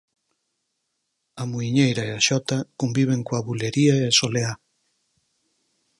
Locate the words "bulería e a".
3.47-4.15